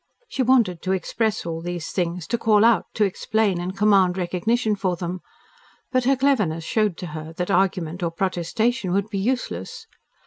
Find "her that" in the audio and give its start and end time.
7.13-7.51